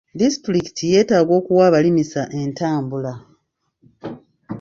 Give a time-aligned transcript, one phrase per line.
[0.19, 3.13] Disitulikiti yeetaaga okuwa abalimisa entambula.